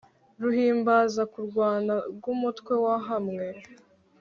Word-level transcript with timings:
Ruhimbaza 0.41 1.21
kurwana 1.33 1.95
rw’umutwe 2.15 2.73
wahamye, 2.83 3.49